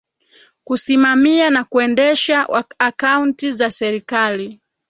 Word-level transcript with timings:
kusimamia 0.63 1.49
na 1.49 1.63
kuendesha 1.63 2.47
akaunti 2.79 3.51
za 3.51 3.71
serikali 3.71 4.61